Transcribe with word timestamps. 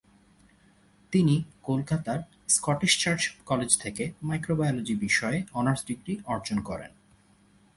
তিনি 1.11 1.35
কলকাতার 1.63 2.19
Scottish 2.49 2.93
Church 3.03 3.23
College 3.45 3.71
থেকে 3.79 4.03
মাইক্রোবায়োলজি 4.23 4.95
বিষয়ে 4.95 5.39
অনার্স 5.53 5.81
ডিগ্রি 5.85 6.13
অর্জন 6.25 6.57
করেন। 6.59 6.91